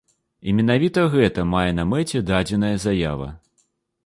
І 0.47 0.53
менавіта 0.59 1.03
гэта 1.15 1.45
мае 1.53 1.67
на 1.81 1.85
мэце 1.93 2.23
дадзеная 2.33 2.73
заява. 2.89 3.31